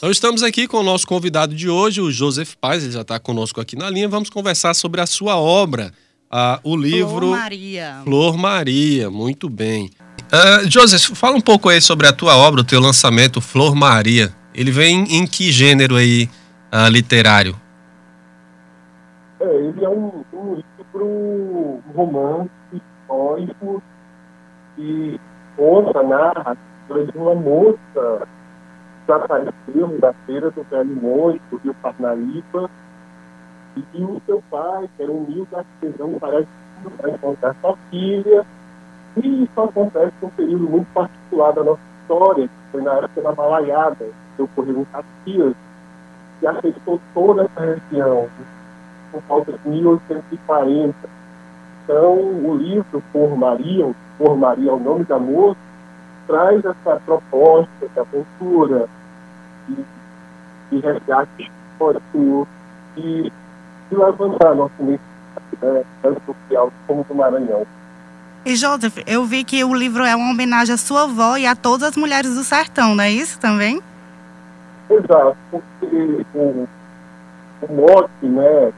[0.00, 3.18] Nós estamos aqui com o nosso convidado de hoje, o Joseph Paz, ele já está
[3.18, 4.08] conosco aqui na linha.
[4.08, 5.90] Vamos conversar sobre a sua obra,
[6.32, 8.00] uh, o livro Flor Maria.
[8.04, 9.90] Flor Maria, muito bem.
[10.32, 14.32] Uh, Joseph, fala um pouco aí sobre a tua obra, o teu lançamento, Flor Maria.
[14.54, 16.30] Ele vem em que gênero aí
[16.72, 17.60] uh, literário?
[19.40, 23.82] É, ele é um, um livro romance histórico
[24.76, 25.20] que
[25.56, 28.28] conta, narra a história de uma moça
[29.08, 32.70] desapareceu da feira do Velho Monte, do Rio Parnaíba,
[33.94, 38.44] e o seu pai, que era um humilde artesão parecido para encontrar sua filha,
[39.16, 43.32] e isso acontece num período muito particular da nossa história, que foi na época da
[43.32, 45.54] Malaiada, que ocorreu em Caxias,
[46.38, 48.28] que afetou toda essa região,
[49.10, 50.94] por volta de 1840.
[51.84, 55.58] Então, o livro Por Maria, Por Maria é o nome da moça,
[56.26, 58.86] traz essa proposta de aventura,
[59.68, 59.84] de,
[60.70, 62.48] de resgate histórico,
[62.96, 63.32] de,
[63.90, 65.84] de levantar nosso né,
[66.26, 67.66] social como do Maranhão.
[68.44, 71.54] E Joseph, eu vi que o livro é uma homenagem à sua avó e a
[71.54, 73.82] todas as mulheres do sertão, não é isso também?
[74.88, 76.66] Exato, porque o,
[77.62, 78.72] o mote, né,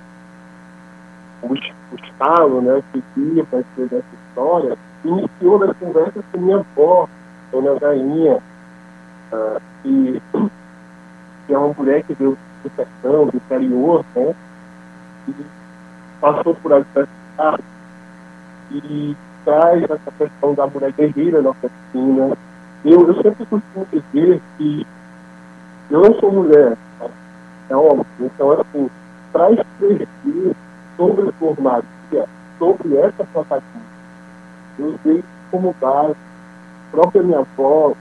[1.43, 6.59] o, o estalo, né, que tinha para escrever essa história, iniciou nas conversas com minha
[6.59, 7.09] avó,
[7.53, 8.39] Dona Gainha,
[9.33, 10.23] uh, que,
[11.51, 14.33] que é uma mulher que veio do sertão, do interior, né,
[15.27, 15.35] e
[16.21, 17.65] passou por adversidade
[18.71, 22.37] e traz essa questão da mulher guerreira na oficina.
[22.85, 24.87] Eu, eu sempre costumo dizer que
[25.91, 27.07] eu não sou mulher, tá?
[27.69, 28.89] é homem, então assim,
[29.33, 30.07] para escrever
[30.97, 32.29] sobre formatia,
[32.61, 33.91] sobre essa protagonista,
[34.79, 36.15] eu usei como base
[36.93, 37.93] própria minha avó,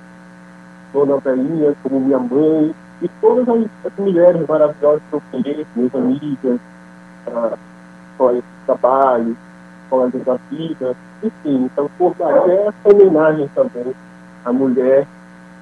[0.94, 5.96] Dona Belinha, como minha mãe, e todas as, as mulheres maravilhosas que eu conheço, minhas
[5.96, 6.60] amigas,
[7.28, 7.58] ah,
[8.18, 9.38] colegas de trabalho,
[9.90, 13.94] colegas da vida, enfim, então por é essa homenagem também
[14.46, 15.06] à mulher,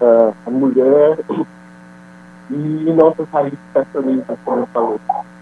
[0.02, 1.18] uh, à mulher
[2.50, 5.00] e nossas raízes sertanejas, como eu falei.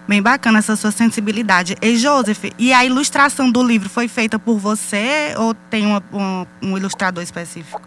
[0.07, 1.75] Bem bacana essa sua sensibilidade.
[1.81, 6.45] E Joseph, e a ilustração do livro foi feita por você ou tem uma, um,
[6.61, 7.81] um ilustrador específico?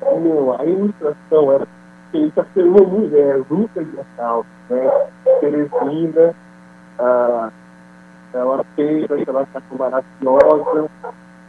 [0.00, 1.66] Não, a ilustração
[2.06, 5.08] é feita por uma mulher, Luca de Assalto, né?
[5.40, 6.34] Teresina,
[6.98, 7.50] ah,
[8.32, 10.90] ela fez aquela caixa maravilhosa,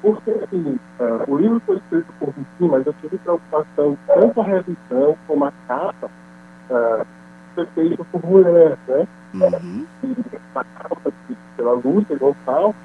[0.01, 4.43] porque, assim, uh, o livro foi escrito por mim, mas eu tive preocupação tanto a
[4.43, 6.07] revisão como a capa
[6.69, 7.05] uh,
[7.55, 9.07] ser feita por mulheres, né?
[9.33, 9.85] Uhum.
[10.03, 10.15] E
[10.55, 11.11] a capa
[11.57, 12.79] pela Lúcia Gonçalves.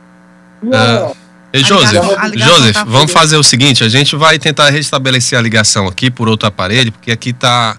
[0.62, 1.16] E uh,
[1.52, 2.04] e Joseph,
[2.34, 6.28] Joseph tá vamos fazer o seguinte, a gente vai tentar restabelecer a ligação aqui por
[6.28, 7.76] outro aparelho, porque aqui tá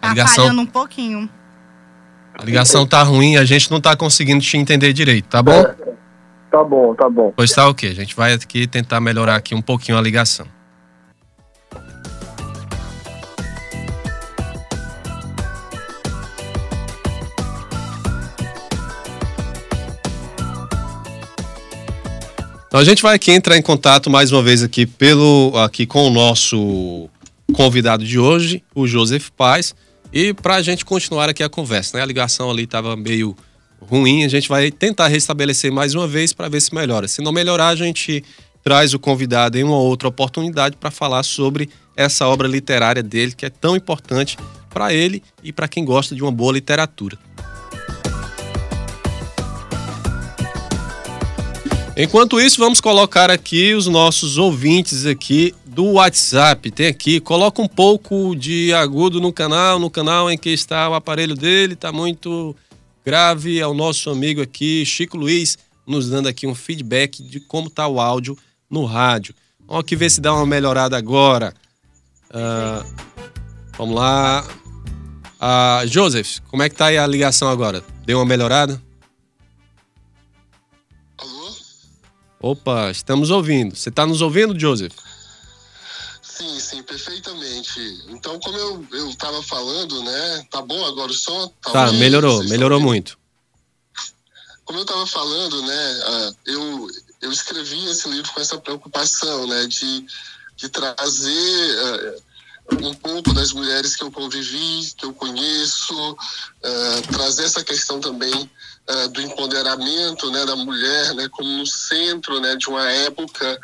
[0.00, 1.28] a tá ligação falhando um pouquinho.
[2.38, 5.52] A ligação tá ruim, a gente não tá conseguindo te entender direito, tá bom?
[5.52, 5.74] É.
[6.50, 7.32] Tá bom, tá bom.
[7.36, 7.90] Pois tá ok.
[7.90, 10.46] A gente vai aqui tentar melhorar aqui um pouquinho a ligação.
[22.76, 26.08] Então a gente vai aqui entrar em contato mais uma vez aqui pelo aqui com
[26.08, 27.08] o nosso
[27.54, 29.74] convidado de hoje, o Joseph Paz,
[30.12, 32.02] e para a gente continuar aqui a conversa, né?
[32.02, 33.34] A ligação ali estava meio
[33.80, 37.08] ruim, a gente vai tentar restabelecer mais uma vez para ver se melhora.
[37.08, 38.22] Se não melhorar, a gente
[38.62, 43.46] traz o convidado em uma outra oportunidade para falar sobre essa obra literária dele, que
[43.46, 44.36] é tão importante
[44.68, 47.16] para ele e para quem gosta de uma boa literatura.
[51.98, 56.70] Enquanto isso, vamos colocar aqui os nossos ouvintes aqui do WhatsApp.
[56.70, 60.94] Tem aqui, coloca um pouco de agudo no canal, no canal em que está o
[60.94, 62.54] aparelho dele, está muito
[63.02, 67.88] grave ao nosso amigo aqui, Chico Luiz, nos dando aqui um feedback de como está
[67.88, 68.36] o áudio
[68.68, 69.34] no rádio.
[69.66, 71.54] Vamos aqui ver se dá uma melhorada agora.
[72.28, 72.86] Uh,
[73.78, 74.46] vamos lá.
[75.40, 77.82] Uh, Joseph, como é que tá aí a ligação agora?
[78.04, 78.84] Deu uma melhorada?
[82.46, 83.74] Opa, estamos ouvindo.
[83.74, 84.94] Você está nos ouvindo, Joseph?
[86.22, 87.80] Sim, sim, perfeitamente.
[88.08, 90.46] Então, como eu, eu tava falando, né?
[90.48, 91.48] Tá bom agora o som?
[91.60, 93.18] Tá, tá melhorou, melhorou muito.
[94.64, 96.00] Como eu tava falando, né?
[96.04, 96.88] Ah, eu,
[97.22, 99.66] eu escrevi esse livro com essa preocupação, né?
[99.66, 100.06] De,
[100.56, 102.20] de trazer
[102.70, 108.00] uh, um pouco das mulheres que eu convivi, que eu conheço, uh, trazer essa questão
[108.00, 108.48] também
[108.90, 113.58] uh, do empoderamento né, da mulher né, como no centro né, de uma época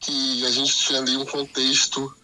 [0.00, 2.14] que a gente tinha ali um contexto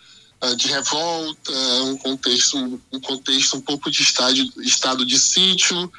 [0.42, 1.52] uh, de revolta,
[1.84, 2.58] um contexto,
[2.92, 5.90] um contexto um pouco de estádio, estado de sítio,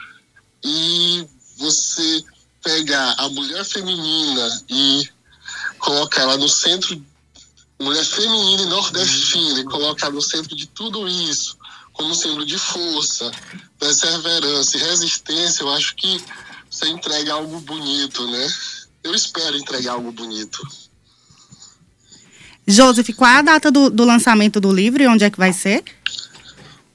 [0.63, 2.23] e você
[2.63, 5.09] pegar a mulher feminina e
[5.79, 7.03] colocar ela no centro,
[7.79, 11.57] mulher feminina e nordestina, e colocar no centro de tudo isso,
[11.93, 13.31] como símbolo de força,
[13.79, 16.21] perseverança e resistência, eu acho que
[16.69, 18.47] você entrega algo bonito, né?
[19.03, 20.59] Eu espero entregar algo bonito.
[22.65, 25.53] Joseph, qual é a data do, do lançamento do livro e onde é que vai
[25.53, 25.83] ser?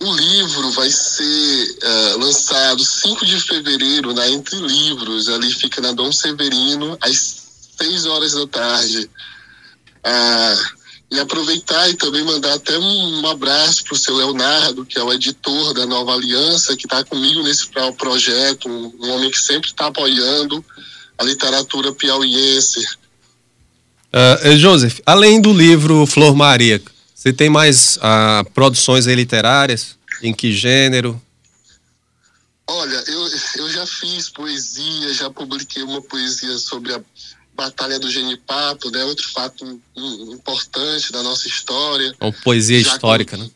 [0.00, 5.92] O livro vai ser uh, lançado 5 de fevereiro na Entre Livros, ali fica na
[5.92, 7.48] Dom Severino, às
[7.78, 9.10] 6 horas da tarde.
[9.98, 10.77] Uh,
[11.10, 15.12] e aproveitar e também mandar até um, abraço para o seu Leonardo, que é o
[15.12, 17.66] editor da Nova Aliança, que está comigo nesse
[17.96, 20.62] projeto, um, um homem que sempre está apoiando
[21.16, 22.84] a literatura piauiense.
[24.12, 26.80] Uh, Joseph, além do livro Flor Maria,
[27.14, 29.96] você tem mais uh, produções literárias?
[30.22, 31.20] Em que gênero?
[32.66, 37.00] Olha, eu, eu já fiz poesia, já publiquei uma poesia sobre a
[37.58, 39.04] Batalha do Genipapo, né?
[39.04, 42.14] Outro fato importante da nossa história.
[42.20, 43.50] Uma poesia já histórica, né?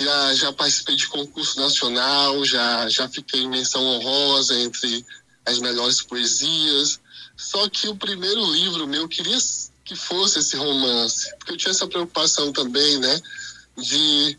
[0.00, 5.04] Já, já participei de concurso nacional, já, já fiquei em menção honrosa entre
[5.44, 6.98] as melhores poesias.
[7.36, 9.36] Só que o primeiro livro meu, eu queria
[9.84, 13.20] que fosse esse romance, porque eu tinha essa preocupação também, né?
[13.76, 14.38] De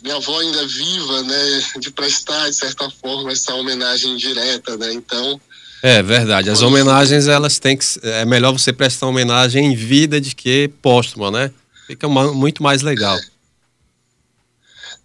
[0.00, 1.60] minha avó ainda viva, né?
[1.80, 4.92] De prestar, de certa forma, essa homenagem direta, né?
[4.92, 5.40] Então,
[5.82, 6.48] é verdade.
[6.48, 7.84] As homenagens, elas têm que.
[8.02, 11.52] É melhor você prestar homenagem em vida de que póstuma, né?
[11.86, 13.18] Fica muito mais legal.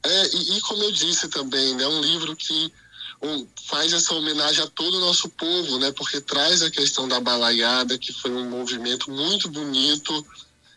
[0.04, 1.88] É, é e, e, como eu disse também, né?
[1.88, 2.72] Um livro que
[3.22, 5.92] um, faz essa homenagem a todo o nosso povo, né?
[5.92, 10.26] Porque traz a questão da balaiada, que foi um movimento muito bonito,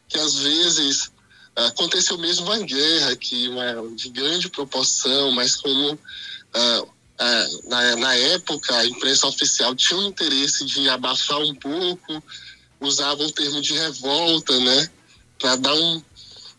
[0.08, 1.11] que às vezes
[1.56, 5.99] aconteceu mesmo uma guerra que uma, de grande proporção, mas como uh,
[6.55, 6.82] é,
[7.64, 12.22] na, na época, a imprensa oficial tinha o interesse de abafar um pouco,
[12.81, 14.90] usava o termo de revolta, né?
[15.38, 16.02] Para dar um.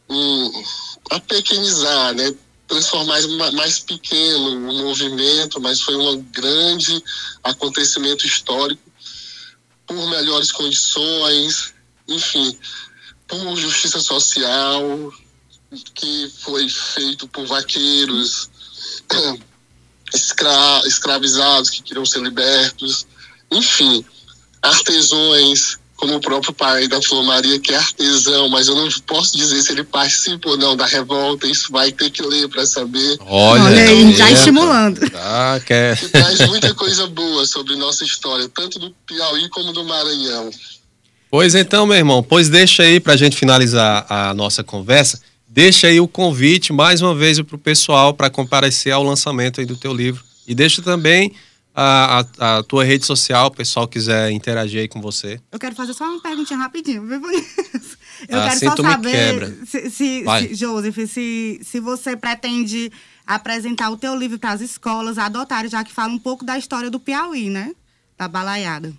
[0.09, 0.63] um
[1.09, 2.33] para pequenizar, né?
[2.67, 3.19] Transformar
[3.53, 7.03] mais pequeno o movimento, mas foi um grande
[7.43, 8.81] acontecimento histórico
[9.85, 11.73] por melhores condições,
[12.07, 12.57] enfim,
[13.27, 15.11] por justiça social,
[15.95, 18.49] que foi feito por vaqueiros
[20.13, 23.05] escra escravizados que queriam ser libertos,
[23.51, 24.03] enfim,
[24.61, 29.37] artesões, como o próprio pai da Flor Maria, que é artesão, mas eu não posso
[29.37, 33.17] dizer se ele participa ou não da revolta, isso vai ter que ler para saber.
[33.21, 34.99] Olha, Olha aí, já estimulando.
[35.13, 35.95] Ah, quer.
[35.97, 40.49] Que traz muita coisa boa sobre nossa história, tanto do Piauí como do Maranhão.
[41.29, 45.21] Pois então, meu irmão, pois deixa aí para a gente finalizar a nossa conversa
[45.53, 49.65] Deixa aí o convite mais uma vez para o pessoal para comparecer ao lançamento aí
[49.65, 50.23] do teu livro.
[50.47, 51.33] E deixa também
[51.75, 55.41] a, a, a, tua rede social, o pessoal quiser interagir aí com você.
[55.51, 57.21] Eu quero fazer só uma perguntinha rapidinho, viu?
[58.29, 62.89] Eu ah, quero só saber, se, se, se, Joseph, se, se você pretende
[63.27, 66.89] apresentar o teu livro para as escolas adotarem, já que fala um pouco da história
[66.89, 67.73] do Piauí, né?
[68.17, 68.93] Da balaiada.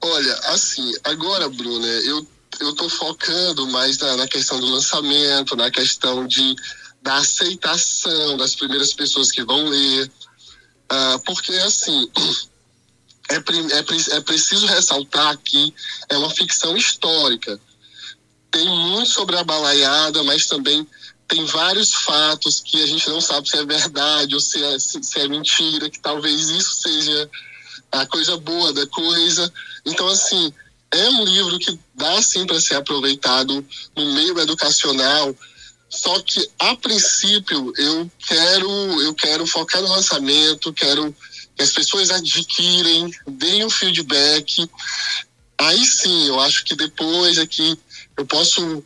[0.00, 2.26] Olha, assim, agora, Bruna, eu
[2.60, 6.54] eu estou focando mais na, na, questão do lançamento, na questão de,
[7.02, 10.10] da aceitação das primeiras pessoas que vão ler.
[10.90, 12.10] Uh, porque, assim,
[13.30, 15.74] é, é, é preciso ressaltar que
[16.08, 17.60] é uma ficção histórica.
[18.50, 20.86] Tem muito sobre a balaiada, mas também
[21.26, 25.02] tem vários fatos que a gente não sabe se é verdade ou se é, se,
[25.02, 27.30] se é mentira, que talvez isso seja
[27.90, 29.52] a coisa boa da coisa.
[29.84, 30.52] Então, assim,
[30.94, 33.64] é um livro que dá sim para ser aproveitado
[33.96, 35.34] no meio educacional,
[35.88, 41.14] só que a princípio eu quero eu quero focar no lançamento, quero
[41.56, 44.68] que as pessoas adquirem, deem um feedback.
[45.58, 47.78] Aí sim, eu acho que depois aqui
[48.16, 48.82] eu posso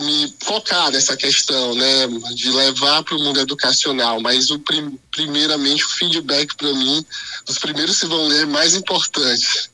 [0.00, 5.84] me focar nessa questão, né, de levar para o mundo educacional, mas o prim, primeiramente
[5.84, 7.04] o feedback para mim,
[7.48, 9.70] os primeiros se vão ler mais importante.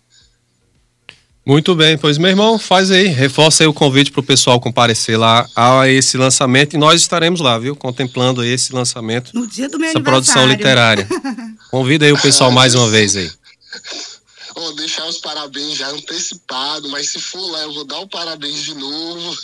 [1.48, 5.18] Muito bem, pois meu irmão, faz aí, reforça aí o convite para o pessoal comparecer
[5.18, 7.74] lá a esse lançamento e nós estaremos lá, viu?
[7.74, 9.30] Contemplando esse lançamento.
[9.32, 11.08] No dia do meu essa produção literária.
[11.70, 13.32] Convida aí o pessoal mais uma vez aí.
[14.54, 18.62] Vou deixar os parabéns já antecipado, mas se for lá eu vou dar o parabéns
[18.64, 19.38] de novo.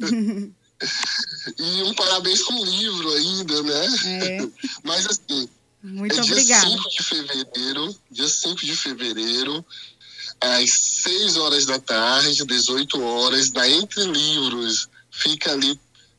[1.60, 3.86] e um parabéns com o livro ainda, né?
[4.06, 4.48] É.
[4.82, 5.46] Mas assim,
[5.82, 6.66] Muito é obrigada.
[6.66, 9.62] dia 5 de fevereiro, dia 5 de fevereiro,
[10.42, 14.88] às 6 horas da tarde, 18 horas, da Entre Livros.
[15.10, 15.78] fica ali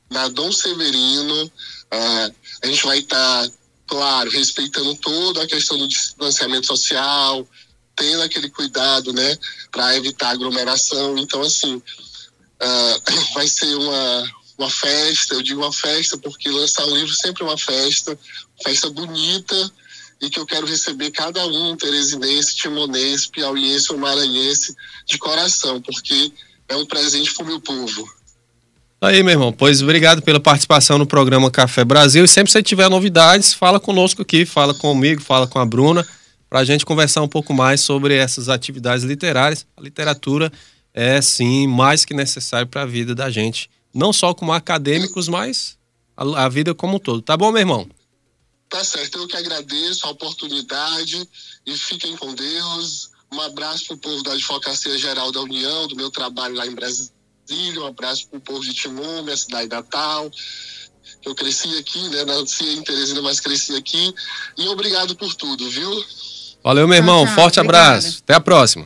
[0.09, 1.45] na Dom Severino.
[1.45, 3.53] Uh, a gente vai estar, tá,
[3.85, 7.47] claro, respeitando toda a questão do distanciamento social,
[7.95, 9.37] tendo aquele cuidado, né,
[9.71, 11.17] para evitar aglomeração.
[11.17, 16.95] Então, assim, uh, vai ser uma, uma festa, eu digo uma festa porque lançar um
[16.95, 18.17] livro sempre é uma festa,
[18.63, 19.71] festa bonita,
[20.23, 24.73] e que eu quero receber cada um, teresinense, timonense, piauiense ou maranhense,
[25.05, 26.31] de coração, porque
[26.69, 28.09] é um presente para o meu povo.
[29.01, 32.23] Aí, meu irmão, pois obrigado pela participação no programa Café Brasil.
[32.23, 36.07] E sempre que você tiver novidades, fala conosco aqui, fala comigo, fala com a Bruna,
[36.49, 39.65] para a gente conversar um pouco mais sobre essas atividades literárias.
[39.75, 40.49] A literatura
[40.93, 43.69] é, sim, mais que necessário para a vida da gente.
[43.93, 45.77] Não só como acadêmicos, mas
[46.15, 47.21] a, a vida como um todo.
[47.21, 47.85] Tá bom, meu irmão?
[48.73, 51.29] Tá certo, eu que agradeço a oportunidade
[51.63, 53.11] e fiquem com Deus.
[53.31, 56.73] Um abraço para o povo da Advocacia Geral da União, do meu trabalho lá em
[56.73, 57.11] Brasília.
[57.77, 60.27] Um abraço para o povo de Timon, minha cidade natal.
[61.23, 62.25] Eu cresci aqui, né?
[62.25, 64.11] Nasci em Teresina, mas cresci aqui.
[64.57, 66.05] E obrigado por tudo, viu?
[66.63, 67.27] Valeu, meu irmão.
[67.27, 68.21] Forte abraço.
[68.23, 68.81] Até a próxima.